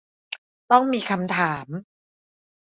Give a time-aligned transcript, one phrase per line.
[0.71, 1.65] ต้องมีคำตอบ